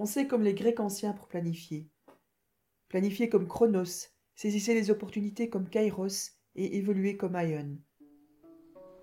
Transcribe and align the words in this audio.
Pensez 0.00 0.26
comme 0.26 0.42
les 0.42 0.54
Grecs 0.54 0.80
anciens 0.80 1.12
pour 1.12 1.28
planifier. 1.28 1.86
Planifiez 2.88 3.28
comme 3.28 3.46
Chronos, 3.46 4.08
saisissez 4.34 4.72
les 4.72 4.90
opportunités 4.90 5.50
comme 5.50 5.68
Kairos 5.68 6.38
et 6.54 6.78
évoluez 6.78 7.18
comme 7.18 7.36
Aion. 7.36 7.76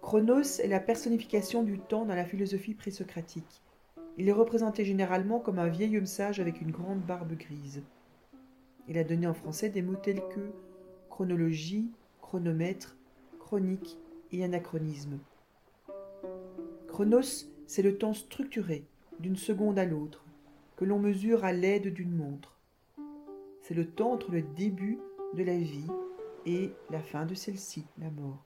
Chronos 0.02 0.60
est 0.60 0.68
la 0.68 0.80
personnification 0.80 1.62
du 1.62 1.78
temps 1.78 2.06
dans 2.06 2.16
la 2.16 2.26
philosophie 2.26 2.74
présocratique. 2.74 3.62
Il 4.18 4.28
est 4.28 4.34
représenté 4.34 4.86
généralement 4.86 5.40
comme 5.40 5.60
un 5.60 5.68
vieil 5.68 6.00
homme 6.00 6.08
sage 6.08 6.40
avec 6.40 6.62
une 6.62 6.72
grande 6.72 7.02
barbe 7.02 7.38
grise. 7.38 7.84
Il 8.88 8.98
a 8.98 9.04
donné 9.04 9.28
en 9.28 9.36
français 9.36 9.70
des 9.70 9.84
mots 9.84 9.98
tels 9.98 10.28
que 10.30 10.50
chronologie, 11.12 11.92
chronomètre, 12.24 12.98
chronique 13.38 14.00
et 14.32 14.44
anachronisme. 14.44 15.20
Chronos, 16.88 17.46
c'est 17.68 17.84
le 17.84 18.00
temps 18.00 18.16
structuré, 18.16 18.88
d'une 19.20 19.36
seconde 19.36 19.78
à 19.78 19.86
l'autre, 19.86 20.27
que 20.78 20.86
l'on 20.86 21.00
mesure 21.00 21.44
à 21.44 21.52
l'aide 21.52 21.92
d'une 21.92 22.16
montre. 22.16 22.56
C'est 23.62 23.74
le 23.74 23.90
temps 23.90 24.14
entre 24.14 24.32
le 24.32 24.44
début 24.44 25.00
de 25.34 25.44
la 25.44 25.58
vie 25.58 25.88
et 26.46 26.72
la 26.92 27.02
fin 27.02 27.26
de 27.26 27.34
celle-ci, 27.34 27.86
la 27.98 28.12
mort. 28.12 28.46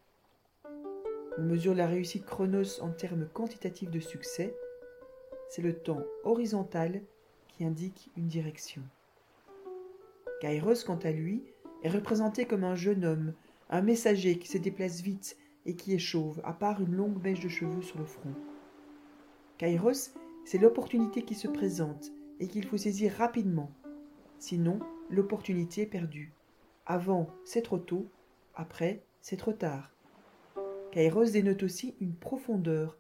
On 1.37 1.43
mesure 1.43 1.75
la 1.75 1.87
réussite 1.87 2.25
chronos 2.25 2.81
en 2.81 2.89
termes 2.89 3.27
quantitatifs 3.33 3.91
de 3.91 3.99
succès. 3.99 4.55
C'est 5.49 5.61
le 5.61 5.73
temps 5.73 6.03
horizontal 6.23 7.01
qui 7.49 7.65
indique 7.65 8.09
une 8.15 8.27
direction. 8.27 8.81
Kairos, 10.39 10.85
quant 10.85 10.99
à 11.03 11.11
lui, 11.11 11.43
est 11.84 11.89
représenté 11.89 12.45
comme 12.45 12.63
un 12.63 12.75
jeune 12.75 13.03
homme, 13.03 13.34
un 13.70 13.81
messager 13.81 14.39
qui 14.39 14.48
se 14.48 14.57
déplace 14.57 15.01
vite 15.01 15.37
et 15.65 15.75
qui 15.75 15.93
est 15.93 15.99
chauve, 15.99 16.41
à 16.45 16.53
part 16.53 16.81
une 16.81 16.95
longue 16.95 17.21
mèche 17.21 17.41
de 17.41 17.49
cheveux 17.49 17.81
sur 17.81 17.99
le 17.99 18.05
front. 18.05 18.34
Kairos, 19.57 20.13
c'est 20.45 20.57
l'opportunité 20.57 21.23
qui 21.23 21.35
se 21.35 21.49
présente 21.49 22.11
et 22.41 22.47
qu'il 22.47 22.65
faut 22.65 22.77
saisir 22.77 23.13
rapidement. 23.13 23.71
Sinon, 24.39 24.79
l'opportunité 25.09 25.83
est 25.83 25.85
perdue. 25.85 26.34
Avant, 26.87 27.29
c'est 27.45 27.61
trop 27.61 27.77
tôt, 27.77 28.09
après, 28.55 29.03
c'est 29.21 29.37
trop 29.37 29.53
tard. 29.53 29.91
Kairos 30.91 31.31
dénote 31.31 31.63
aussi 31.63 31.95
une 32.01 32.15
profondeur 32.15 32.98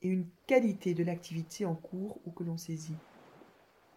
et 0.00 0.08
une 0.08 0.26
qualité 0.46 0.94
de 0.94 1.04
l'activité 1.04 1.66
en 1.66 1.74
cours 1.74 2.18
ou 2.24 2.30
que 2.30 2.42
l'on 2.42 2.56
saisit. 2.56 2.96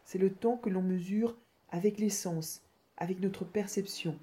C'est 0.03 0.19
le 0.19 0.33
temps 0.33 0.57
que 0.57 0.69
l'on 0.69 0.81
mesure 0.81 1.37
avec 1.69 1.97
les 1.97 2.09
sens, 2.09 2.61
avec 2.97 3.21
notre 3.21 3.45
perception. 3.45 4.19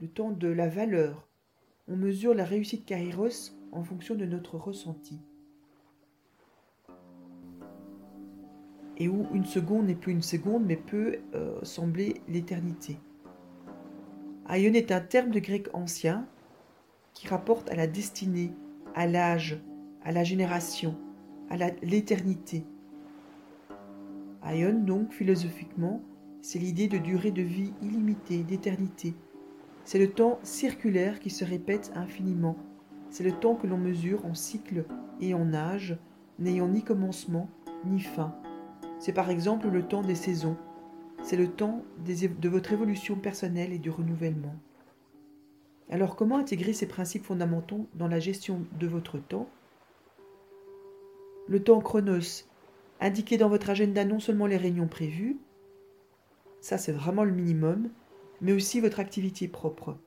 Le 0.00 0.08
temps 0.08 0.32
de 0.32 0.48
la 0.48 0.68
valeur. 0.68 1.26
On 1.88 1.96
mesure 1.96 2.34
la 2.34 2.44
réussite 2.44 2.84
Kairos 2.84 3.56
en 3.72 3.84
fonction 3.84 4.14
de 4.16 4.26
notre 4.26 4.58
ressenti. 4.58 5.18
Et 8.96 9.08
où 9.08 9.26
une 9.32 9.44
seconde 9.44 9.86
n'est 9.86 9.94
plus 9.94 10.12
une 10.12 10.22
seconde 10.22 10.64
mais 10.64 10.76
peut 10.76 11.16
euh, 11.34 11.58
sembler 11.62 12.20
l'éternité. 12.28 12.98
Aion 14.48 14.72
est 14.74 14.92
un 14.92 15.00
terme 15.00 15.30
de 15.30 15.40
grec 15.40 15.68
ancien 15.72 16.26
qui 17.12 17.28
rapporte 17.28 17.70
à 17.70 17.76
la 17.76 17.86
destinée, 17.86 18.52
à 18.94 19.06
l'âge, 19.06 19.60
à 20.04 20.12
la 20.12 20.22
génération, 20.22 20.96
à 21.50 21.56
l'éternité. 21.82 22.64
Aion, 24.44 24.78
donc, 24.78 25.12
philosophiquement, 25.12 26.02
c'est 26.42 26.58
l'idée 26.58 26.88
de 26.88 26.98
durée 26.98 27.30
de 27.30 27.42
vie 27.42 27.72
illimitée, 27.80 28.44
d'éternité. 28.44 29.14
C'est 29.86 29.98
le 29.98 30.10
temps 30.10 30.38
circulaire 30.42 31.18
qui 31.20 31.30
se 31.30 31.44
répète 31.44 31.90
infiniment. 31.94 32.56
C'est 33.08 33.24
le 33.24 33.32
temps 33.32 33.54
que 33.54 33.66
l'on 33.66 33.78
mesure 33.78 34.26
en 34.26 34.34
cycle 34.34 34.84
et 35.20 35.32
en 35.32 35.54
âge, 35.54 35.96
n'ayant 36.38 36.68
ni 36.68 36.82
commencement 36.82 37.48
ni 37.86 38.00
fin. 38.00 38.34
C'est 39.04 39.12
par 39.12 39.28
exemple 39.28 39.68
le 39.68 39.82
temps 39.82 40.00
des 40.00 40.14
saisons, 40.14 40.56
c'est 41.22 41.36
le 41.36 41.48
temps 41.48 41.84
de 42.06 42.48
votre 42.48 42.72
évolution 42.72 43.16
personnelle 43.16 43.70
et 43.70 43.78
du 43.78 43.90
renouvellement. 43.90 44.54
Alors 45.90 46.16
comment 46.16 46.38
intégrer 46.38 46.72
ces 46.72 46.88
principes 46.88 47.26
fondamentaux 47.26 47.86
dans 47.96 48.08
la 48.08 48.18
gestion 48.18 48.62
de 48.80 48.86
votre 48.86 49.18
temps? 49.18 49.46
Le 51.48 51.62
temps 51.62 51.82
chronos, 51.82 52.46
indiquez 52.98 53.36
dans 53.36 53.50
votre 53.50 53.68
agenda 53.68 54.06
non 54.06 54.20
seulement 54.20 54.46
les 54.46 54.56
réunions 54.56 54.88
prévues, 54.88 55.36
ça 56.62 56.78
c'est 56.78 56.92
vraiment 56.92 57.24
le 57.24 57.32
minimum, 57.32 57.90
mais 58.40 58.52
aussi 58.52 58.80
votre 58.80 59.00
activité 59.00 59.48
propre. 59.48 59.98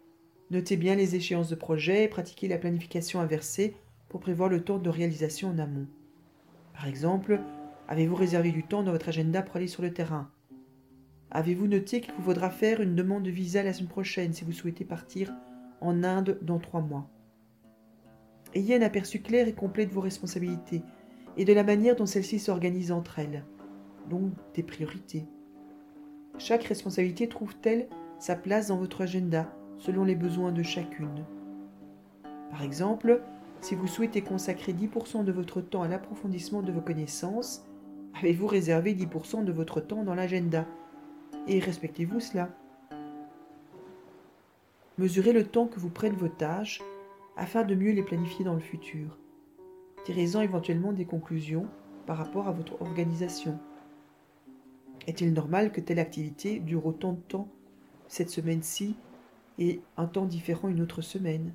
Notez 0.49 0.75
bien 0.75 0.95
les 0.95 1.15
échéances 1.15 1.49
de 1.49 1.55
projet 1.55 2.05
et 2.05 2.07
pratiquez 2.07 2.47
la 2.47 2.57
planification 2.57 3.19
inversée 3.19 3.75
pour 4.09 4.21
prévoir 4.21 4.49
le 4.49 4.63
temps 4.63 4.79
de 4.79 4.89
réalisation 4.89 5.49
en 5.49 5.59
amont. 5.59 5.85
Par 6.73 6.87
exemple, 6.87 7.39
avez-vous 7.87 8.15
réservé 8.15 8.51
du 8.51 8.63
temps 8.63 8.83
dans 8.83 8.91
votre 8.91 9.09
agenda 9.09 9.41
pour 9.41 9.55
aller 9.55 9.67
sur 9.67 9.81
le 9.81 9.93
terrain? 9.93 10.29
Avez-vous 11.31 11.67
noté 11.67 12.01
qu'il 12.01 12.13
vous 12.13 12.23
faudra 12.23 12.49
faire 12.49 12.81
une 12.81 12.95
demande 12.95 13.23
de 13.23 13.31
visa 13.31 13.63
la 13.63 13.73
semaine 13.73 13.89
prochaine 13.89 14.33
si 14.33 14.45
vous 14.45 14.51
souhaitez 14.51 14.85
partir 14.85 15.33
en 15.81 16.03
Inde 16.03 16.37
dans 16.41 16.59
trois 16.59 16.81
mois? 16.81 17.09
Ayez 18.53 18.75
un 18.75 18.81
aperçu 18.81 19.21
clair 19.21 19.47
et 19.47 19.53
complet 19.53 19.85
de 19.85 19.93
vos 19.93 20.01
responsabilités 20.01 20.81
et 21.35 21.45
de 21.45 21.53
la 21.53 21.63
manière 21.63 21.95
dont 21.95 22.05
celles-ci 22.05 22.39
s'organisent 22.39 22.91
entre 22.91 23.19
elles, 23.19 23.43
donc 24.09 24.31
des 24.53 24.63
priorités. 24.63 25.25
Chaque 26.37 26.63
responsabilité 26.63 27.27
trouve-t-elle 27.27 27.87
sa 28.19 28.35
place 28.35 28.67
dans 28.67 28.77
votre 28.77 29.01
agenda 29.01 29.51
selon 29.77 30.03
les 30.03 30.15
besoins 30.15 30.51
de 30.51 30.63
chacune? 30.63 31.25
Par 32.49 32.63
exemple, 32.63 33.21
si 33.61 33.75
vous 33.75 33.87
souhaitez 33.87 34.21
consacrer 34.21 34.73
10% 34.73 35.23
de 35.23 35.31
votre 35.31 35.61
temps 35.61 35.83
à 35.83 35.87
l'approfondissement 35.87 36.61
de 36.61 36.71
vos 36.71 36.81
connaissances, 36.81 37.65
avez-vous 38.19 38.47
réservé 38.47 38.95
10% 38.95 39.43
de 39.43 39.51
votre 39.51 39.81
temps 39.81 40.03
dans 40.03 40.15
l'agenda? 40.15 40.65
Et 41.47 41.59
respectez-vous 41.59 42.19
cela? 42.19 42.49
Mesurez 44.97 45.33
le 45.33 45.45
temps 45.45 45.67
que 45.67 45.79
vous 45.79 45.89
prennent 45.89 46.15
vos 46.15 46.27
tâches 46.27 46.81
afin 47.35 47.63
de 47.63 47.75
mieux 47.75 47.91
les 47.91 48.03
planifier 48.03 48.43
dans 48.43 48.55
le 48.55 48.59
futur. 48.59 49.17
Tirez-en 50.05 50.41
éventuellement 50.41 50.93
des 50.93 51.05
conclusions 51.05 51.67
par 52.07 52.17
rapport 52.17 52.47
à 52.47 52.51
votre 52.51 52.81
organisation. 52.81 53.59
Est-il 55.05 55.33
normal 55.33 55.71
que 55.71 55.81
telle 55.81 55.99
activité 55.99 56.59
dure 56.59 56.85
autant 56.85 57.13
de 57.13 57.21
temps 57.21 57.49
cette 58.07 58.29
semaine-ci 58.29 58.95
et 59.59 59.81
un 59.97 60.07
temps 60.07 60.25
différent 60.25 60.69
une 60.69 60.81
autre 60.81 61.01
semaine? 61.01 61.53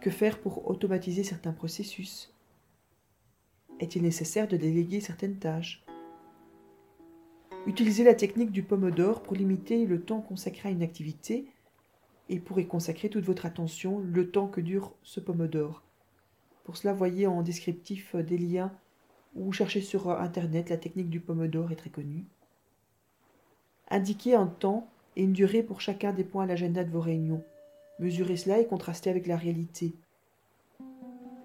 Que 0.00 0.10
faire 0.10 0.40
pour 0.40 0.68
automatiser 0.68 1.24
certains 1.24 1.52
processus? 1.52 2.31
Est-il 3.80 4.02
nécessaire 4.02 4.48
de 4.48 4.56
déléguer 4.56 5.00
certaines 5.00 5.38
tâches? 5.38 5.84
Utilisez 7.66 8.04
la 8.04 8.14
technique 8.14 8.50
du 8.50 8.62
pomodore 8.62 9.22
pour 9.22 9.34
limiter 9.34 9.86
le 9.86 10.02
temps 10.02 10.20
consacré 10.20 10.68
à 10.68 10.72
une 10.72 10.82
activité 10.82 11.46
et 12.28 12.40
pour 12.40 12.58
y 12.58 12.66
consacrer 12.66 13.08
toute 13.08 13.24
votre 13.24 13.46
attention 13.46 13.98
le 13.98 14.30
temps 14.30 14.48
que 14.48 14.60
dure 14.60 14.94
ce 15.02 15.20
pomodore. 15.20 15.82
Pour 16.64 16.76
cela, 16.76 16.92
voyez 16.92 17.26
en 17.26 17.42
descriptif 17.42 18.16
des 18.16 18.38
liens 18.38 18.72
ou 19.34 19.52
cherchez 19.52 19.80
sur 19.80 20.10
Internet, 20.10 20.70
la 20.70 20.76
technique 20.76 21.10
du 21.10 21.20
pomodore 21.20 21.72
est 21.72 21.76
très 21.76 21.90
connue. 21.90 22.24
Indiquez 23.88 24.34
un 24.34 24.46
temps 24.46 24.88
et 25.16 25.22
une 25.22 25.32
durée 25.32 25.62
pour 25.62 25.80
chacun 25.80 26.12
des 26.12 26.24
points 26.24 26.44
à 26.44 26.46
l'agenda 26.46 26.84
de 26.84 26.90
vos 26.90 27.00
réunions. 27.00 27.44
Mesurez 27.98 28.36
cela 28.36 28.58
et 28.58 28.66
contrastez 28.66 29.10
avec 29.10 29.26
la 29.26 29.36
réalité. 29.36 29.94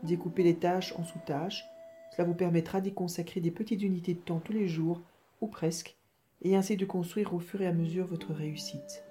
Découpez 0.03 0.44
les 0.44 0.55
tâches 0.55 0.94
en 0.97 1.03
sous-tâches. 1.03 1.65
Cela 2.12 2.28
vous 2.28 2.34
permettra 2.34 2.81
d'y 2.81 2.94
consacrer 2.94 3.41
des 3.41 3.51
petites 3.51 3.81
unités 3.81 4.13
de 4.13 4.19
temps 4.19 4.40
tous 4.40 4.53
les 4.53 4.68
jours, 4.68 5.01
ou 5.41 5.47
presque, 5.47 5.97
et 6.41 6.56
ainsi 6.56 6.78
de 6.78 6.85
construire 6.85 7.34
au 7.34 7.40
fur 7.40 7.62
et 7.62 7.68
à 7.68 7.73
mesure 7.73 8.07
votre 8.07 8.34
réussite. 8.34 9.03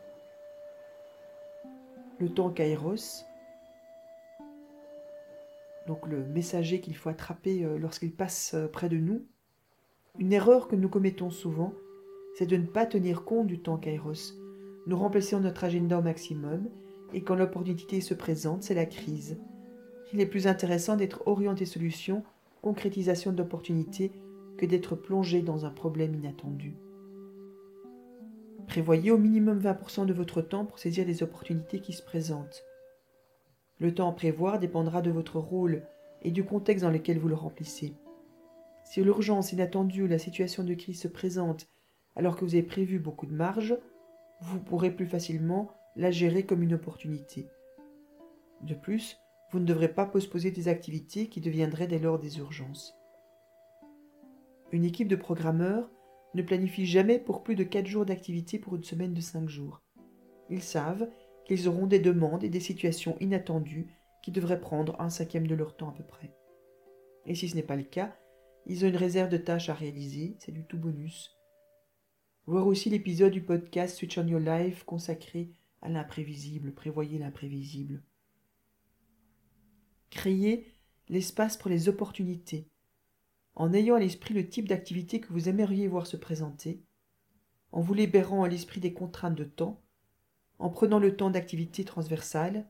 Le 2.18 2.28
temps 2.28 2.50
kairos, 2.50 3.26
donc 5.86 6.06
le 6.06 6.24
messager 6.24 6.80
qu'il 6.80 6.96
faut 6.96 7.08
attraper 7.08 7.64
euh, 7.64 7.78
lorsqu'il 7.78 8.12
passe 8.12 8.54
euh, 8.54 8.66
près 8.66 8.88
de 8.88 8.96
nous, 8.96 9.24
une 10.18 10.32
erreur 10.32 10.66
que 10.66 10.76
nous 10.76 10.88
commettons 10.88 11.30
souvent, 11.30 11.74
c'est 12.36 12.46
de 12.46 12.56
ne 12.56 12.66
pas 12.66 12.86
tenir 12.86 13.24
compte 13.24 13.46
du 13.46 13.60
temps 13.60 13.76
kairos. 13.76 14.34
Nous 14.86 14.96
remplaçons 14.96 15.40
notre 15.40 15.64
agenda 15.64 15.98
au 15.98 16.02
maximum, 16.02 16.68
et 17.12 17.22
quand 17.22 17.34
l'opportunité 17.34 18.00
se 18.00 18.14
présente, 18.14 18.62
c'est 18.62 18.74
la 18.74 18.86
crise. 18.86 19.38
Il 20.12 20.20
est 20.20 20.26
plus 20.26 20.46
intéressant 20.46 20.96
d'être 20.96 21.22
orienté 21.26 21.66
solution, 21.66 22.24
concrétisation 22.66 23.30
d'opportunités, 23.30 24.10
que 24.58 24.66
d'être 24.66 24.96
plongé 24.96 25.40
dans 25.40 25.66
un 25.66 25.70
problème 25.70 26.16
inattendu. 26.16 26.74
Prévoyez 28.66 29.12
au 29.12 29.18
minimum 29.18 29.60
20% 29.60 30.04
de 30.04 30.12
votre 30.12 30.42
temps 30.42 30.64
pour 30.64 30.80
saisir 30.80 31.06
les 31.06 31.22
opportunités 31.22 31.78
qui 31.78 31.92
se 31.92 32.02
présentent. 32.02 32.64
Le 33.78 33.94
temps 33.94 34.10
à 34.10 34.12
prévoir 34.12 34.58
dépendra 34.58 35.00
de 35.00 35.12
votre 35.12 35.38
rôle 35.38 35.84
et 36.22 36.32
du 36.32 36.42
contexte 36.42 36.84
dans 36.84 36.90
lequel 36.90 37.20
vous 37.20 37.28
le 37.28 37.36
remplissez. 37.36 37.94
Si 38.82 39.00
l'urgence 39.00 39.52
inattendue 39.52 40.02
ou 40.02 40.08
la 40.08 40.18
situation 40.18 40.64
de 40.64 40.74
crise 40.74 41.00
se 41.00 41.06
présente 41.06 41.68
alors 42.16 42.34
que 42.34 42.44
vous 42.44 42.54
avez 42.56 42.64
prévu 42.64 42.98
beaucoup 42.98 43.26
de 43.26 43.32
marge, 43.32 43.78
vous 44.40 44.58
pourrez 44.58 44.90
plus 44.90 45.06
facilement 45.06 45.70
la 45.94 46.10
gérer 46.10 46.42
comme 46.42 46.64
une 46.64 46.74
opportunité. 46.74 47.46
De 48.62 48.74
plus, 48.74 49.20
vous 49.56 49.60
ne 49.60 49.66
devrez 49.66 49.88
pas 49.88 50.04
postposer 50.04 50.50
des 50.50 50.68
activités 50.68 51.30
qui 51.30 51.40
deviendraient 51.40 51.86
dès 51.86 51.98
lors 51.98 52.18
des 52.18 52.36
urgences. 52.36 52.94
Une 54.70 54.84
équipe 54.84 55.08
de 55.08 55.16
programmeurs 55.16 55.90
ne 56.34 56.42
planifie 56.42 56.84
jamais 56.84 57.18
pour 57.18 57.42
plus 57.42 57.54
de 57.54 57.64
4 57.64 57.86
jours 57.86 58.04
d'activité 58.04 58.58
pour 58.58 58.76
une 58.76 58.84
semaine 58.84 59.14
de 59.14 59.20
5 59.22 59.48
jours. 59.48 59.80
Ils 60.50 60.62
savent 60.62 61.08
qu'ils 61.46 61.68
auront 61.68 61.86
des 61.86 62.00
demandes 62.00 62.44
et 62.44 62.50
des 62.50 62.60
situations 62.60 63.16
inattendues 63.18 63.96
qui 64.22 64.30
devraient 64.30 64.60
prendre 64.60 65.00
un 65.00 65.08
cinquième 65.08 65.46
de 65.46 65.54
leur 65.54 65.74
temps 65.74 65.88
à 65.88 65.94
peu 65.94 66.04
près. 66.04 66.34
Et 67.24 67.34
si 67.34 67.48
ce 67.48 67.56
n'est 67.56 67.62
pas 67.62 67.76
le 67.76 67.84
cas, 67.84 68.14
ils 68.66 68.84
ont 68.84 68.88
une 68.88 68.96
réserve 68.96 69.30
de 69.30 69.38
tâches 69.38 69.70
à 69.70 69.74
réaliser, 69.74 70.36
c'est 70.38 70.52
du 70.52 70.66
tout 70.66 70.76
bonus. 70.76 71.34
Voir 72.44 72.66
aussi 72.66 72.90
l'épisode 72.90 73.32
du 73.32 73.40
podcast 73.42 73.96
Switch 73.96 74.18
on 74.18 74.26
Your 74.26 74.38
Life 74.38 74.84
consacré 74.84 75.50
à 75.80 75.88
l'imprévisible, 75.88 76.74
prévoyez 76.74 77.18
l'imprévisible. 77.18 78.02
Créez 80.10 80.66
l'espace 81.08 81.56
pour 81.56 81.70
les 81.70 81.88
opportunités. 81.88 82.68
En 83.54 83.72
ayant 83.72 83.94
à 83.94 84.00
l'esprit 84.00 84.34
le 84.34 84.48
type 84.48 84.68
d'activité 84.68 85.20
que 85.20 85.32
vous 85.32 85.48
aimeriez 85.48 85.88
voir 85.88 86.06
se 86.06 86.16
présenter, 86.16 86.82
en 87.72 87.80
vous 87.80 87.94
libérant 87.94 88.42
à 88.42 88.48
l'esprit 88.48 88.80
des 88.80 88.92
contraintes 88.92 89.34
de 89.34 89.44
temps, 89.44 89.82
en 90.58 90.70
prenant 90.70 90.98
le 90.98 91.16
temps 91.16 91.30
d'activité 91.30 91.84
transversale, 91.84 92.68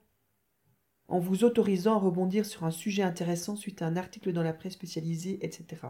en 1.09 1.21
vous 1.21 1.44
autorisant 1.44 1.94
à 1.94 1.99
rebondir 1.99 2.44
sur 2.44 2.65
un 2.65 2.71
sujet 2.71 3.03
intéressant 3.03 3.56
suite 3.56 3.83
à 3.83 3.87
un 3.87 3.97
article 3.97 4.33
dans 4.33 4.43
la 4.43 4.53
presse 4.53 4.73
spécialisée, 4.73 5.38
etc. 5.44 5.87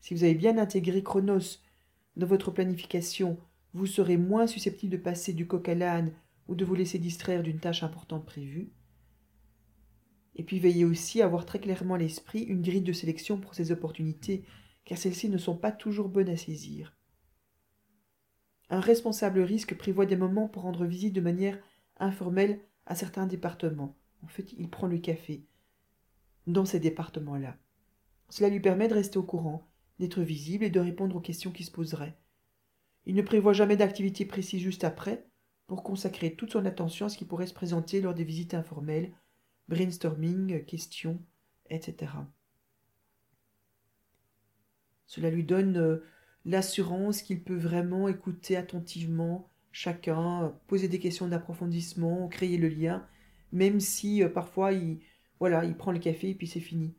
Si 0.00 0.14
vous 0.14 0.24
avez 0.24 0.34
bien 0.34 0.58
intégré 0.58 1.02
Chronos 1.02 1.60
dans 2.16 2.26
votre 2.26 2.50
planification, 2.50 3.38
vous 3.74 3.86
serez 3.86 4.16
moins 4.16 4.46
susceptible 4.46 4.92
de 4.92 5.02
passer 5.02 5.32
du 5.32 5.46
coq 5.46 5.68
à 5.68 5.74
l'âne 5.74 6.12
ou 6.48 6.54
de 6.54 6.64
vous 6.64 6.74
laisser 6.74 6.98
distraire 6.98 7.42
d'une 7.42 7.60
tâche 7.60 7.82
importante 7.82 8.24
prévue. 8.24 8.72
Et 10.38 10.44
puis 10.44 10.58
veillez 10.58 10.84
aussi 10.84 11.20
à 11.20 11.26
avoir 11.26 11.44
très 11.44 11.58
clairement 11.58 11.94
à 11.94 11.98
l'esprit 11.98 12.42
une 12.42 12.62
grille 12.62 12.82
de 12.82 12.92
sélection 12.92 13.38
pour 13.38 13.54
ces 13.54 13.72
opportunités, 13.72 14.44
car 14.84 14.96
celles-ci 14.96 15.28
ne 15.28 15.36
sont 15.36 15.56
pas 15.56 15.72
toujours 15.72 16.08
bonnes 16.08 16.30
à 16.30 16.36
saisir. 16.36 16.96
Un 18.70 18.80
responsable 18.80 19.40
risque 19.40 19.76
prévoit 19.76 20.06
des 20.06 20.16
moments 20.16 20.48
pour 20.48 20.62
rendre 20.62 20.84
visite 20.86 21.14
de 21.14 21.20
manière 21.20 21.58
informelle 21.98 22.60
à 22.86 22.94
certains 22.94 23.26
départements. 23.26 23.96
En 24.22 24.28
fait, 24.28 24.52
il 24.58 24.70
prend 24.70 24.86
le 24.86 24.98
café 24.98 25.44
dans 26.46 26.64
ces 26.64 26.80
départements-là. 26.80 27.56
Cela 28.30 28.48
lui 28.48 28.60
permet 28.60 28.88
de 28.88 28.94
rester 28.94 29.18
au 29.18 29.22
courant, 29.22 29.68
d'être 29.98 30.22
visible 30.22 30.64
et 30.64 30.70
de 30.70 30.80
répondre 30.80 31.16
aux 31.16 31.20
questions 31.20 31.50
qui 31.50 31.64
se 31.64 31.70
poseraient. 31.70 32.16
Il 33.06 33.14
ne 33.14 33.22
prévoit 33.22 33.52
jamais 33.52 33.76
d'activité 33.76 34.24
précise 34.24 34.62
juste 34.62 34.84
après 34.84 35.26
pour 35.66 35.82
consacrer 35.82 36.34
toute 36.34 36.52
son 36.52 36.64
attention 36.66 37.06
à 37.06 37.08
ce 37.08 37.18
qui 37.18 37.24
pourrait 37.24 37.46
se 37.46 37.54
présenter 37.54 38.00
lors 38.00 38.14
des 38.14 38.24
visites 38.24 38.54
informelles, 38.54 39.12
brainstorming, 39.68 40.64
questions, 40.64 41.20
etc. 41.70 42.12
Cela 45.06 45.30
lui 45.30 45.44
donne 45.44 45.76
euh, 45.76 46.04
l'assurance 46.44 47.22
qu'il 47.22 47.42
peut 47.42 47.56
vraiment 47.56 48.08
écouter 48.08 48.56
attentivement 48.56 49.50
chacun, 49.72 50.54
poser 50.66 50.88
des 50.88 50.98
questions 50.98 51.28
d'approfondissement, 51.28 52.28
créer 52.28 52.58
le 52.58 52.68
lien, 52.68 53.06
même 53.52 53.80
si 53.80 54.22
euh, 54.22 54.28
parfois 54.28 54.72
il, 54.72 55.00
voilà, 55.40 55.64
il 55.64 55.76
prend 55.76 55.92
le 55.92 55.98
café 55.98 56.30
et 56.30 56.34
puis 56.34 56.46
c'est 56.46 56.60
fini. 56.60 56.94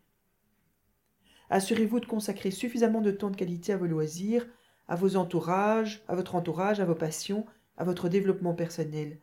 Assurez-vous 1.49 1.99
de 1.99 2.05
consacrer 2.05 2.51
suffisamment 2.51 3.01
de 3.01 3.11
temps 3.11 3.31
de 3.31 3.35
qualité 3.35 3.73
à 3.73 3.77
vos 3.77 3.87
loisirs, 3.87 4.45
à 4.87 4.95
vos 4.95 5.15
entourages, 5.15 6.03
à 6.07 6.15
votre 6.15 6.35
entourage, 6.35 6.79
à 6.79 6.85
vos 6.85 6.95
passions, 6.95 7.45
à 7.77 7.83
votre 7.83 8.09
développement 8.09 8.53
personnel. 8.53 9.19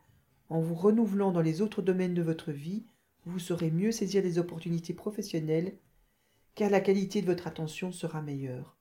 En 0.49 0.61
vous 0.61 0.75
renouvelant 0.75 1.31
dans 1.31 1.41
les 1.41 1.61
autres 1.61 1.81
domaines 1.81 2.13
de 2.13 2.21
votre 2.21 2.51
vie, 2.51 2.85
vous 3.27 3.39
saurez 3.39 3.71
mieux 3.71 3.91
saisir 3.91 4.23
des 4.23 4.39
opportunités 4.39 4.93
professionnelles, 4.93 5.77
car 6.55 6.69
la 6.69 6.79
qualité 6.79 7.21
de 7.21 7.27
votre 7.27 7.47
attention 7.47 7.91
sera 7.91 8.21
meilleure. 8.21 8.77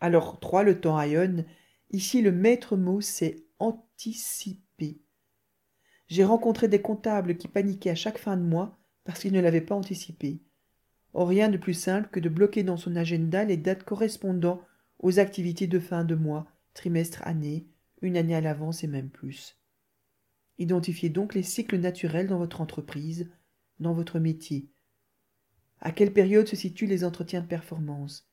Alors, 0.00 0.38
3. 0.40 0.62
Le 0.62 0.80
temps 0.80 1.00
Ion 1.02 1.44
Ici, 1.90 2.20
le 2.20 2.32
maître 2.32 2.76
mot, 2.76 3.00
c'est 3.00 3.44
anticiper. 3.58 5.00
J'ai 6.08 6.24
rencontré 6.24 6.68
des 6.68 6.82
comptables 6.82 7.36
qui 7.36 7.48
paniquaient 7.48 7.90
à 7.90 7.94
chaque 7.94 8.18
fin 8.18 8.36
de 8.36 8.42
mois 8.42 8.78
parce 9.04 9.20
qu'ils 9.20 9.32
ne 9.32 9.40
l'avaient 9.40 9.60
pas 9.60 9.74
anticipé. 9.74 10.42
Or, 11.14 11.28
rien 11.28 11.48
de 11.48 11.56
plus 11.56 11.74
simple 11.74 12.08
que 12.10 12.20
de 12.20 12.28
bloquer 12.28 12.62
dans 12.62 12.76
son 12.76 12.94
agenda 12.96 13.44
les 13.44 13.56
dates 13.56 13.84
correspondant 13.84 14.60
aux 14.98 15.18
activités 15.18 15.66
de 15.66 15.78
fin 15.78 16.04
de 16.04 16.14
mois, 16.14 16.46
trimestre, 16.74 17.26
année, 17.26 17.66
une 18.02 18.16
année 18.16 18.34
à 18.34 18.40
l'avance 18.40 18.84
et 18.84 18.86
même 18.86 19.08
plus. 19.08 19.58
Identifiez 20.58 21.08
donc 21.08 21.34
les 21.34 21.42
cycles 21.42 21.78
naturels 21.78 22.26
dans 22.26 22.38
votre 22.38 22.60
entreprise, 22.60 23.30
dans 23.78 23.92
votre 23.92 24.18
métier. 24.18 24.68
À 25.80 25.92
quelle 25.92 26.12
période 26.12 26.48
se 26.48 26.56
situent 26.56 26.86
les 26.86 27.04
entretiens 27.04 27.40
de 27.40 27.46
performance? 27.46 28.28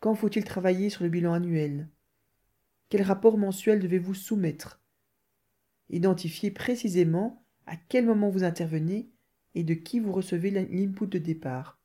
Quand 0.00 0.14
faut-il 0.14 0.44
travailler 0.44 0.90
sur 0.90 1.02
le 1.02 1.10
bilan 1.10 1.32
annuel? 1.32 1.88
Quel 2.88 3.02
rapport 3.02 3.36
mensuel 3.36 3.80
devez-vous 3.80 4.14
soumettre? 4.14 4.80
Identifiez 5.90 6.52
précisément 6.52 7.44
à 7.66 7.76
quel 7.76 8.06
moment 8.06 8.30
vous 8.30 8.44
intervenez 8.44 9.10
et 9.54 9.64
de 9.64 9.74
qui 9.74 9.98
vous 9.98 10.12
recevez 10.12 10.50
l'input 10.50 11.08
de 11.08 11.18
départ. 11.18 11.80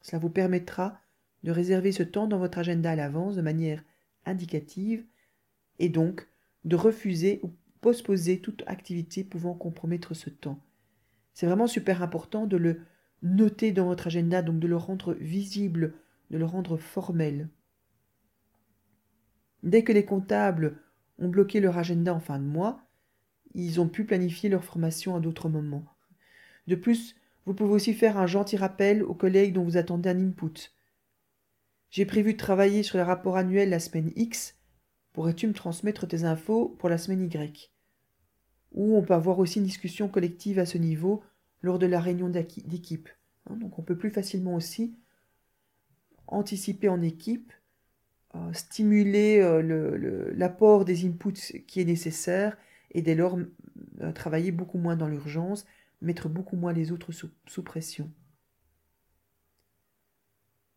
Cela 0.00 0.18
vous 0.18 0.30
permettra 0.30 1.00
de 1.44 1.52
réserver 1.52 1.92
ce 1.92 2.02
temps 2.02 2.26
dans 2.26 2.38
votre 2.38 2.58
agenda 2.58 2.90
à 2.90 2.96
l'avance 2.96 3.36
de 3.36 3.42
manière 3.42 3.84
indicative 4.26 5.06
et 5.78 5.88
donc 5.88 6.26
de 6.64 6.76
refuser 6.76 7.40
ou 7.42 7.52
postposer 7.80 8.40
toute 8.40 8.62
activité 8.66 9.24
pouvant 9.24 9.54
compromettre 9.54 10.14
ce 10.14 10.30
temps. 10.30 10.60
C'est 11.34 11.46
vraiment 11.46 11.66
super 11.66 12.02
important 12.02 12.46
de 12.46 12.56
le 12.56 12.80
noter 13.22 13.72
dans 13.72 13.86
votre 13.86 14.06
agenda, 14.06 14.42
donc 14.42 14.58
de 14.58 14.66
le 14.66 14.76
rendre 14.76 15.14
visible, 15.14 15.94
de 16.30 16.38
le 16.38 16.44
rendre 16.44 16.76
formel. 16.76 17.48
Dès 19.62 19.84
que 19.84 19.92
les 19.92 20.04
comptables 20.04 20.80
ont 21.18 21.28
bloqué 21.28 21.60
leur 21.60 21.76
agenda 21.76 22.14
en 22.14 22.20
fin 22.20 22.38
de 22.38 22.44
mois, 22.44 22.82
ils 23.54 23.80
ont 23.80 23.88
pu 23.88 24.04
planifier 24.04 24.48
leur 24.48 24.64
formation 24.64 25.16
à 25.16 25.20
d'autres 25.20 25.48
moments. 25.48 25.84
De 26.66 26.76
plus, 26.76 27.16
vous 27.46 27.54
pouvez 27.54 27.72
aussi 27.72 27.94
faire 27.94 28.16
un 28.16 28.26
gentil 28.26 28.56
rappel 28.56 29.02
aux 29.02 29.14
collègues 29.14 29.54
dont 29.54 29.64
vous 29.64 29.76
attendez 29.76 30.08
un 30.08 30.28
input. 30.28 30.72
J'ai 31.90 32.06
prévu 32.06 32.34
de 32.34 32.38
travailler 32.38 32.82
sur 32.82 32.96
le 32.98 33.04
rapport 33.04 33.36
annuel 33.36 33.70
la 33.70 33.80
semaine 33.80 34.12
X. 34.14 34.56
Pourrais-tu 35.12 35.48
me 35.48 35.52
transmettre 35.52 36.06
tes 36.06 36.24
infos 36.24 36.68
pour 36.78 36.88
la 36.88 36.98
semaine 36.98 37.22
Y? 37.22 37.69
Ou 38.72 38.96
on 38.96 39.02
peut 39.02 39.14
avoir 39.14 39.38
aussi 39.38 39.58
une 39.58 39.64
discussion 39.64 40.08
collective 40.08 40.58
à 40.58 40.66
ce 40.66 40.78
niveau 40.78 41.22
lors 41.62 41.78
de 41.78 41.86
la 41.86 42.00
réunion 42.00 42.28
d'équipe. 42.28 43.08
Hein, 43.48 43.56
donc 43.56 43.78
on 43.78 43.82
peut 43.82 43.96
plus 43.96 44.10
facilement 44.10 44.54
aussi 44.54 44.94
anticiper 46.26 46.88
en 46.88 47.02
équipe 47.02 47.52
euh, 48.36 48.52
stimuler 48.52 49.40
euh, 49.40 50.30
l'apport 50.36 50.84
des 50.84 51.04
inputs 51.04 51.64
qui 51.66 51.80
est 51.80 51.84
nécessaire 51.84 52.56
et 52.92 53.02
dès 53.02 53.16
lors 53.16 53.36
euh, 54.02 54.12
travailler 54.12 54.52
beaucoup 54.52 54.78
moins 54.78 54.94
dans 54.94 55.08
l'urgence, 55.08 55.66
mettre 56.00 56.28
beaucoup 56.28 56.54
moins 56.54 56.72
les 56.72 56.92
autres 56.92 57.10
sous, 57.10 57.62
pression. 57.64 58.08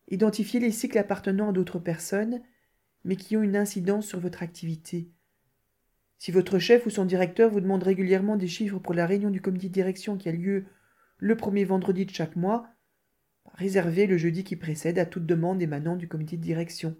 Identifiez 0.08 0.58
les 0.58 0.72
cycles 0.72 0.98
appartenant 0.98 1.50
à 1.50 1.52
d'autres 1.52 1.78
personnes, 1.78 2.42
mais 3.04 3.14
qui 3.14 3.36
ont 3.36 3.42
une 3.42 3.56
incidence 3.56 4.08
sur 4.08 4.18
votre 4.18 4.42
activité. 4.42 5.08
Si 6.24 6.30
votre 6.30 6.58
chef 6.58 6.86
ou 6.86 6.90
son 6.90 7.04
directeur 7.04 7.50
vous 7.50 7.60
demande 7.60 7.82
régulièrement 7.82 8.38
des 8.38 8.48
chiffres 8.48 8.78
pour 8.78 8.94
la 8.94 9.04
réunion 9.04 9.28
du 9.28 9.42
comité 9.42 9.68
de 9.68 9.74
direction 9.74 10.16
qui 10.16 10.30
a 10.30 10.32
lieu 10.32 10.64
le 11.18 11.36
premier 11.36 11.66
vendredi 11.66 12.06
de 12.06 12.10
chaque 12.10 12.34
mois, 12.34 12.66
réservez 13.52 14.06
le 14.06 14.16
jeudi 14.16 14.42
qui 14.42 14.56
précède 14.56 14.98
à 14.98 15.04
toute 15.04 15.26
demande 15.26 15.60
émanant 15.60 15.96
du 15.96 16.08
comité 16.08 16.38
de 16.38 16.42
direction. 16.42 16.96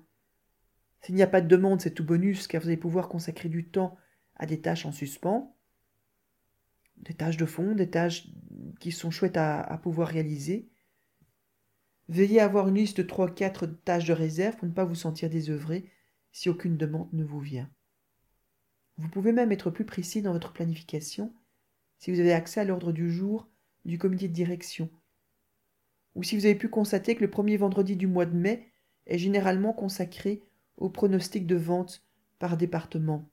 S'il 1.00 1.14
n'y 1.14 1.22
a 1.22 1.26
pas 1.26 1.40
de 1.40 1.48
demande, 1.48 1.80
c'est 1.80 1.92
tout 1.92 2.04
bonus, 2.04 2.46
car 2.46 2.60
vous 2.60 2.68
allez 2.68 2.76
pouvoir 2.76 3.08
consacrer 3.08 3.48
du 3.48 3.66
temps 3.66 3.96
à 4.36 4.44
des 4.44 4.60
tâches 4.60 4.84
en 4.84 4.92
suspens, 4.92 5.56
des 6.98 7.14
tâches 7.14 7.38
de 7.38 7.46
fond, 7.46 7.74
des 7.74 7.88
tâches 7.88 8.28
qui 8.78 8.92
sont 8.92 9.10
chouettes 9.10 9.38
à, 9.38 9.80
pouvoir 9.82 10.08
réaliser. 10.08 10.68
Veillez 12.10 12.40
à 12.40 12.44
avoir 12.44 12.68
une 12.68 12.74
liste 12.74 13.00
de 13.00 13.08
3-4 13.08 13.74
tâches 13.86 14.04
de 14.04 14.12
réserve 14.12 14.56
pour 14.56 14.68
ne 14.68 14.74
pas 14.74 14.84
vous 14.84 14.94
sentir 14.94 15.30
désœuvré 15.30 15.90
si 16.30 16.50
aucune 16.50 16.76
demande 16.76 17.08
ne 17.14 17.24
vous 17.24 17.40
vient. 17.40 17.70
Vous 18.98 19.08
pouvez 19.08 19.32
même 19.32 19.52
être 19.52 19.70
plus 19.70 19.84
précis 19.84 20.22
dans 20.22 20.32
votre 20.32 20.52
planification 20.52 21.32
si 21.98 22.10
vous 22.12 22.20
avez 22.20 22.32
accès 22.32 22.60
à 22.60 22.64
l'ordre 22.64 22.92
du 22.92 23.10
jour 23.10 23.48
du 23.84 23.98
comité 23.98 24.28
de 24.28 24.32
direction, 24.32 24.90
ou 26.14 26.22
si 26.22 26.36
vous 26.36 26.46
avez 26.46 26.54
pu 26.54 26.68
constater 26.68 27.14
que 27.14 27.22
le 27.22 27.30
premier 27.30 27.56
vendredi 27.56 27.96
du 27.96 28.06
mois 28.06 28.26
de 28.26 28.36
mai 28.36 28.70
est 29.06 29.18
généralement 29.18 29.72
consacré 29.72 30.42
au 30.76 30.88
pronostic 30.88 31.46
de 31.46 31.56
vente 31.56 32.02
par 32.38 32.56
département. 32.56 33.28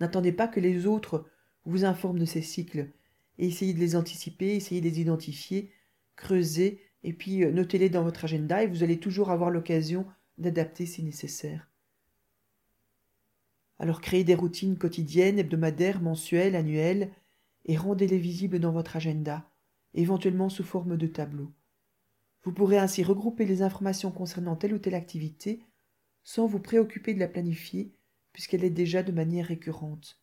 N'attendez 0.00 0.32
pas 0.32 0.48
que 0.48 0.60
les 0.60 0.86
autres 0.86 1.26
vous 1.64 1.84
informent 1.84 2.18
de 2.18 2.24
ces 2.24 2.42
cycles, 2.42 2.90
et 3.38 3.46
essayez 3.46 3.74
de 3.74 3.78
les 3.78 3.96
anticiper, 3.96 4.56
essayez 4.56 4.80
de 4.80 4.88
les 4.88 5.00
identifier, 5.00 5.72
creusez, 6.16 6.80
et 7.04 7.12
puis 7.12 7.44
euh, 7.44 7.52
notez-les 7.52 7.90
dans 7.90 8.02
votre 8.02 8.24
agenda, 8.24 8.62
et 8.62 8.66
vous 8.66 8.82
allez 8.82 8.98
toujours 8.98 9.30
avoir 9.30 9.50
l'occasion 9.50 10.06
d'adapter 10.38 10.86
si 10.86 11.02
nécessaire. 11.02 11.69
Alors 13.80 14.02
créez 14.02 14.24
des 14.24 14.34
routines 14.34 14.76
quotidiennes, 14.76 15.38
hebdomadaires, 15.38 16.02
mensuelles, 16.02 16.54
annuelles, 16.54 17.10
et 17.64 17.76
rendez-les 17.76 18.18
visibles 18.18 18.60
dans 18.60 18.72
votre 18.72 18.94
agenda, 18.94 19.50
éventuellement 19.94 20.50
sous 20.50 20.64
forme 20.64 20.98
de 20.98 21.06
tableau. 21.06 21.50
Vous 22.42 22.52
pourrez 22.52 22.78
ainsi 22.78 23.02
regrouper 23.02 23.46
les 23.46 23.62
informations 23.62 24.12
concernant 24.12 24.54
telle 24.54 24.74
ou 24.74 24.78
telle 24.78 24.94
activité 24.94 25.64
sans 26.24 26.46
vous 26.46 26.60
préoccuper 26.60 27.14
de 27.14 27.20
la 27.20 27.28
planifier 27.28 27.92
puisqu'elle 28.32 28.64
est 28.64 28.70
déjà 28.70 29.02
de 29.02 29.12
manière 29.12 29.46
récurrente. 29.46 30.20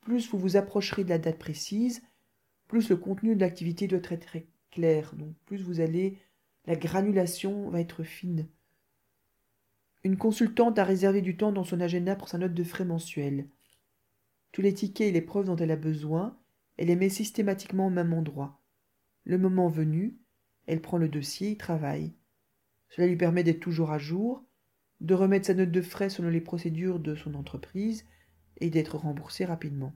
Plus 0.00 0.30
vous 0.30 0.38
vous 0.38 0.56
approcherez 0.56 1.04
de 1.04 1.10
la 1.10 1.18
date 1.18 1.38
précise, 1.38 2.02
plus 2.66 2.88
le 2.88 2.96
contenu 2.96 3.34
de 3.34 3.40
l'activité 3.40 3.86
doit 3.86 4.00
être 4.10 4.38
clair, 4.70 5.14
donc 5.14 5.34
plus 5.44 5.62
vous 5.62 5.80
allez, 5.80 6.18
la 6.66 6.76
granulation 6.76 7.68
va 7.68 7.80
être 7.80 8.02
fine. 8.04 8.48
Une 10.04 10.18
consultante 10.18 10.78
a 10.78 10.84
réservé 10.84 11.22
du 11.22 11.38
temps 11.38 11.50
dans 11.50 11.64
son 11.64 11.80
agenda 11.80 12.14
pour 12.14 12.28
sa 12.28 12.36
note 12.36 12.52
de 12.52 12.62
frais 12.64 12.84
mensuelle. 12.84 13.48
Tous 14.52 14.60
les 14.60 14.74
tickets 14.74 15.08
et 15.08 15.12
les 15.12 15.22
preuves 15.22 15.46
dont 15.46 15.56
elle 15.56 15.70
a 15.70 15.76
besoin, 15.76 16.38
elle 16.76 16.88
les 16.88 16.96
met 16.96 17.08
systématiquement 17.08 17.86
au 17.86 17.90
même 17.90 18.12
endroit. 18.12 18.60
Le 19.24 19.38
moment 19.38 19.68
venu, 19.68 20.18
elle 20.66 20.82
prend 20.82 20.98
le 20.98 21.08
dossier 21.08 21.52
et 21.52 21.56
travaille. 21.56 22.12
Cela 22.90 23.06
lui 23.06 23.16
permet 23.16 23.44
d'être 23.44 23.60
toujours 23.60 23.90
à 23.92 23.98
jour, 23.98 24.44
de 25.00 25.14
remettre 25.14 25.46
sa 25.46 25.54
note 25.54 25.70
de 25.70 25.82
frais 25.82 26.10
selon 26.10 26.28
les 26.28 26.42
procédures 26.42 27.00
de 27.00 27.14
son 27.14 27.34
entreprise 27.34 28.04
et 28.58 28.68
d'être 28.68 28.96
remboursé 28.96 29.46
rapidement. 29.46 29.94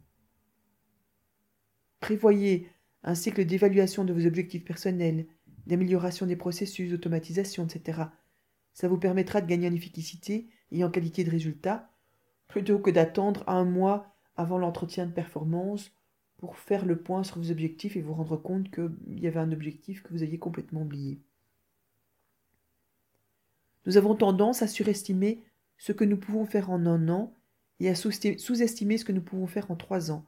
Prévoyez 2.00 2.70
un 3.02 3.14
cycle 3.14 3.44
d'évaluation 3.44 4.04
de 4.04 4.14
vos 4.14 4.26
objectifs 4.26 4.64
personnels, 4.64 5.26
d'amélioration 5.66 6.24
des 6.24 6.36
processus, 6.36 6.90
d'automatisation, 6.90 7.66
etc. 7.66 8.04
Ça 8.78 8.86
vous 8.86 8.96
permettra 8.96 9.40
de 9.40 9.48
gagner 9.48 9.68
en 9.68 9.74
efficacité 9.74 10.46
et 10.70 10.84
en 10.84 10.90
qualité 10.90 11.24
de 11.24 11.32
résultat, 11.32 11.90
plutôt 12.46 12.78
que 12.78 12.92
d'attendre 12.92 13.42
un 13.48 13.64
mois 13.64 14.14
avant 14.36 14.56
l'entretien 14.56 15.04
de 15.04 15.10
performance 15.10 15.90
pour 16.36 16.56
faire 16.56 16.84
le 16.84 16.96
point 16.96 17.24
sur 17.24 17.38
vos 17.38 17.50
objectifs 17.50 17.96
et 17.96 18.02
vous 18.02 18.14
rendre 18.14 18.36
compte 18.36 18.70
qu'il 18.70 19.18
y 19.18 19.26
avait 19.26 19.40
un 19.40 19.50
objectif 19.50 20.04
que 20.04 20.12
vous 20.12 20.22
aviez 20.22 20.38
complètement 20.38 20.82
oublié. 20.82 21.18
Nous 23.84 23.96
avons 23.96 24.14
tendance 24.14 24.62
à 24.62 24.68
surestimer 24.68 25.42
ce 25.76 25.90
que 25.90 26.04
nous 26.04 26.16
pouvons 26.16 26.46
faire 26.46 26.70
en 26.70 26.86
un 26.86 27.08
an 27.08 27.34
et 27.80 27.88
à 27.88 27.96
sous-estimer 27.96 28.96
ce 28.96 29.04
que 29.04 29.10
nous 29.10 29.22
pouvons 29.22 29.48
faire 29.48 29.72
en 29.72 29.74
trois 29.74 30.12
ans. 30.12 30.24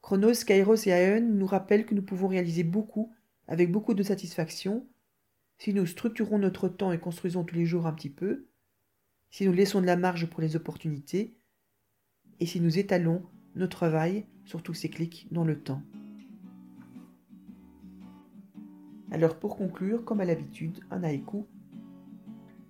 Chronos, 0.00 0.46
Kairos 0.46 0.86
et 0.86 0.92
Aeon 0.92 1.20
nous 1.20 1.46
rappellent 1.46 1.84
que 1.84 1.94
nous 1.94 2.00
pouvons 2.00 2.28
réaliser 2.28 2.64
beaucoup 2.64 3.12
avec 3.48 3.70
beaucoup 3.70 3.92
de 3.92 4.02
satisfaction 4.02 4.86
si 5.58 5.72
nous 5.72 5.86
structurons 5.86 6.38
notre 6.38 6.68
temps 6.68 6.92
et 6.92 6.98
construisons 6.98 7.44
tous 7.44 7.54
les 7.54 7.66
jours 7.66 7.86
un 7.86 7.92
petit 7.92 8.10
peu, 8.10 8.46
si 9.30 9.46
nous 9.46 9.52
laissons 9.52 9.80
de 9.80 9.86
la 9.86 9.96
marge 9.96 10.26
pour 10.26 10.40
les 10.40 10.56
opportunités 10.56 11.36
et 12.40 12.46
si 12.46 12.60
nous 12.60 12.78
étalons 12.78 13.22
notre 13.56 13.76
travail 13.76 14.26
sur 14.44 14.62
tous 14.62 14.74
ces 14.74 14.90
clics 14.90 15.26
dans 15.30 15.44
le 15.44 15.58
temps. 15.58 15.82
Alors 19.10 19.38
pour 19.38 19.56
conclure, 19.56 20.04
comme 20.04 20.20
à 20.20 20.24
l'habitude, 20.24 20.80
un 20.90 21.04
haïku. 21.04 21.44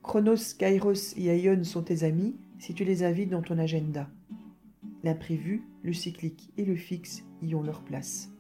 Chronos, 0.02 0.54
Kairos 0.58 1.16
et 1.16 1.26
Aeon 1.26 1.64
sont 1.64 1.82
tes 1.82 2.04
amis 2.04 2.36
si 2.58 2.74
tu 2.74 2.84
les 2.84 3.02
invites 3.02 3.30
dans 3.30 3.40
ton 3.40 3.58
agenda. 3.58 4.10
L'imprévu, 5.02 5.62
le 5.82 5.92
cyclique 5.92 6.52
et 6.58 6.64
le 6.64 6.76
fixe 6.76 7.24
y 7.42 7.54
ont 7.54 7.62
leur 7.62 7.82
place. 7.82 8.33